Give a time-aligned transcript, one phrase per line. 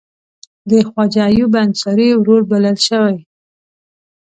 [0.69, 3.15] د خواجه ایوب انصاري ورور بلل شوی.